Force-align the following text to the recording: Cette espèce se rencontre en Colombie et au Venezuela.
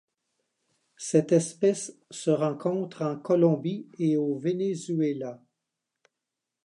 Cette 0.97 1.31
espèce 1.31 1.95
se 2.09 2.31
rencontre 2.31 3.03
en 3.03 3.17
Colombie 3.19 3.87
et 3.99 4.17
au 4.17 4.35
Venezuela. 4.35 5.39